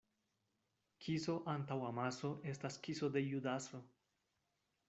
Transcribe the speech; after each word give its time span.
Kiso 1.07 1.35
antaŭ 1.53 1.77
amaso 1.89 2.33
estas 2.55 2.81
kiso 2.87 3.11
de 3.19 3.25
Judaso. 3.29 3.83